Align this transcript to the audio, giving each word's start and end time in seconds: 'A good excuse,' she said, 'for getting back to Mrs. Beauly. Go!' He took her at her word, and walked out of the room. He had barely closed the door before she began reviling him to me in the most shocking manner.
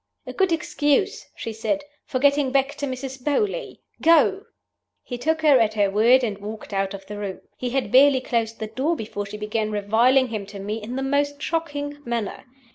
'A 0.25 0.33
good 0.33 0.51
excuse,' 0.51 1.27
she 1.35 1.53
said, 1.53 1.83
'for 2.07 2.17
getting 2.17 2.51
back 2.51 2.73
to 2.73 2.87
Mrs. 2.87 3.23
Beauly. 3.23 3.81
Go!' 4.01 4.45
He 5.03 5.15
took 5.19 5.43
her 5.43 5.59
at 5.59 5.75
her 5.75 5.91
word, 5.91 6.23
and 6.23 6.39
walked 6.39 6.73
out 6.73 6.95
of 6.95 7.05
the 7.05 7.19
room. 7.19 7.41
He 7.55 7.69
had 7.69 7.91
barely 7.91 8.19
closed 8.19 8.57
the 8.57 8.65
door 8.65 8.95
before 8.95 9.27
she 9.27 9.37
began 9.37 9.69
reviling 9.69 10.29
him 10.29 10.47
to 10.47 10.59
me 10.59 10.81
in 10.81 10.95
the 10.95 11.03
most 11.03 11.39
shocking 11.39 11.99
manner. 12.03 12.45